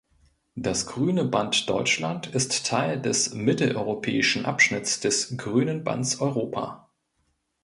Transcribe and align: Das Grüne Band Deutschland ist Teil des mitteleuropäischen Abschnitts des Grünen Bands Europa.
Das 0.55 0.87
Grüne 0.87 1.25
Band 1.25 1.69
Deutschland 1.69 2.25
ist 2.33 2.65
Teil 2.65 2.99
des 2.99 3.35
mitteleuropäischen 3.35 4.47
Abschnitts 4.47 4.99
des 4.99 5.37
Grünen 5.37 5.83
Bands 5.83 6.19
Europa. 6.19 6.89